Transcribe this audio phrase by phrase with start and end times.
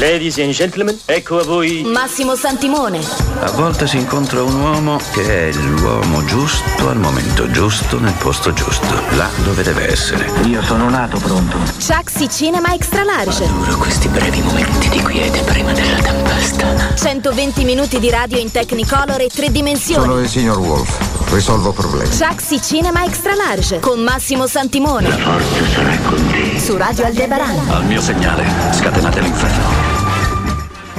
[0.00, 3.00] Ladies and gentlemen, ecco a voi Massimo Santimone.
[3.40, 8.54] A volte si incontra un uomo che è l'uomo giusto al momento giusto nel posto
[8.54, 10.32] giusto, là dove deve essere.
[10.46, 11.58] Io sono nato pronto.
[11.78, 13.44] Chaxi Cinema Extra Large.
[13.44, 16.94] Adoro questi brevi momenti di quiete prima della tempesta.
[16.94, 20.02] 120 minuti di radio in Technicolor e tre dimensioni.
[20.02, 21.09] Sono il signor Wolf.
[21.30, 22.10] Risolvo problemi.
[22.10, 25.08] Chaxi Cinema Extra Large con Massimo Santimone.
[25.10, 26.58] Forza sarà con te.
[26.58, 27.68] Su Radio Aldebaran.
[27.68, 29.99] Al mio segnale, scatenate l'inferno.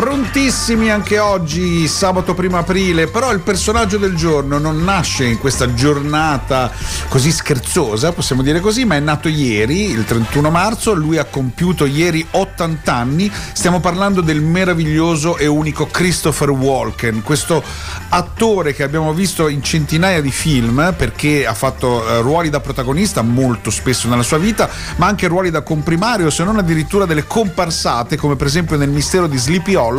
[0.02, 5.76] Prontissimi anche oggi, sabato primo aprile, però il personaggio del giorno non nasce in questa
[5.76, 6.72] giornata
[7.08, 11.86] così scherzosa, possiamo dire così, ma è nato ieri, il 31 marzo, lui ha compiuto
[11.86, 17.64] ieri 80 anni, stiamo parlando del meraviglioso e unico Christopher Walken, questo
[18.10, 23.22] attore che abbiamo visto in centinaia di film perché ha fatto eh, ruoli da protagonista
[23.22, 28.18] molto spesso nella sua vita, ma anche ruoli da comprimario, se non addirittura delle comparsate,
[28.18, 29.90] come per esempio nel mistero di Sleepy Hollow,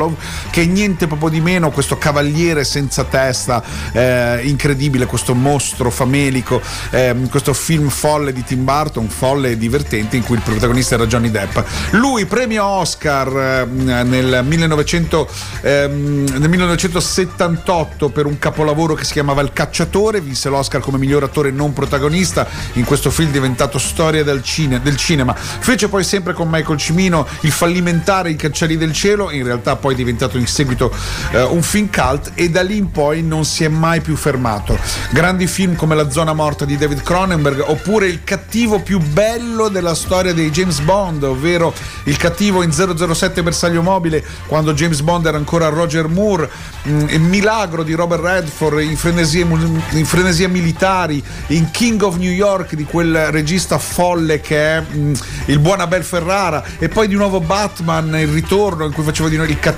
[0.51, 3.63] che è niente proprio di meno questo cavaliere senza testa
[3.93, 10.17] eh, incredibile, questo mostro famelico, eh, questo film folle di Tim Burton, folle e divertente,
[10.17, 11.59] in cui il protagonista era Johnny Depp.
[11.93, 15.29] Lui premio Oscar eh, nel, 1900,
[15.63, 21.23] ehm, nel 1978 per un capolavoro che si chiamava Il cacciatore, vinse l'Oscar come miglior
[21.23, 25.35] attore non protagonista in questo film diventato storia del, cine, del cinema.
[25.35, 29.97] Fece poi sempre con Michael Cimino il fallimentare I Cancelli del cielo, in realtà poi
[29.97, 30.95] diventato in seguito
[31.33, 34.79] eh, un film cult e da lì in poi non si è mai più fermato.
[35.11, 39.97] Grandi film come La zona morta di David Cronenberg oppure Il cattivo più bello della
[39.97, 45.37] storia dei James Bond, ovvero il cattivo in 007 Bersaglio Mobile quando James Bond era
[45.37, 46.49] ancora Roger Moore,
[46.83, 52.31] mh, il milagro di Robert Redford in frenesie, in frenesie, militari, in King of New
[52.31, 55.13] York di quel regista folle che è mh,
[55.47, 59.37] il buon Abel Ferrara e poi di nuovo Batman, il ritorno in cui faceva di
[59.37, 59.72] noi il cattivo,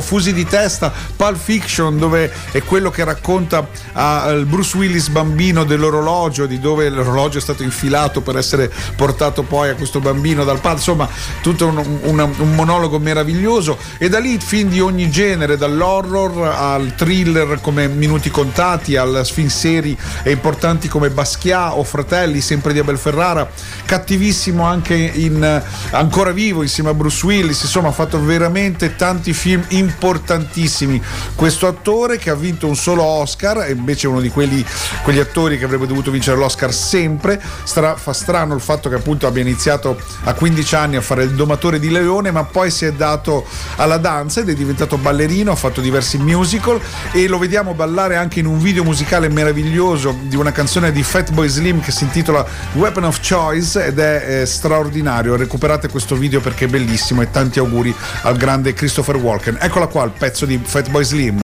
[0.00, 6.46] Fusi di testa, Pulp Fiction dove è quello che racconta al Bruce Willis bambino dell'orologio,
[6.46, 10.78] di dove l'orologio è stato infilato per essere portato poi a questo bambino dal padre,
[10.78, 11.08] insomma
[11.42, 13.78] tutto un, un, un monologo meraviglioso.
[13.98, 19.48] E da lì film di ogni genere, dall'horror al thriller come Minuti Contati, al film
[19.48, 23.48] seri e importanti come Basquiat o Fratelli, sempre di Abel Ferrara,
[23.84, 29.39] cattivissimo anche in Ancora Vivo insieme a Bruce Willis, insomma ha fatto veramente tanti film
[29.68, 31.02] importantissimi.
[31.34, 34.64] Questo attore che ha vinto un solo Oscar, e invece uno di quelli,
[35.02, 39.26] quegli attori che avrebbe dovuto vincere l'Oscar sempre, Stra, fa strano il fatto che appunto
[39.26, 42.92] abbia iniziato a 15 anni a fare il domatore di leone, ma poi si è
[42.92, 43.46] dato
[43.76, 46.80] alla danza ed è diventato ballerino, ha fatto diversi musical
[47.12, 51.48] e lo vediamo ballare anche in un video musicale meraviglioso di una canzone di Fatboy
[51.48, 55.36] Slim che si intitola Weapon of Choice ed è eh, straordinario.
[55.36, 59.58] Recuperate questo video perché è bellissimo e tanti auguri al grande Christopher Walken.
[59.60, 61.38] Eccola qua il pezzo di Fatboy Slim.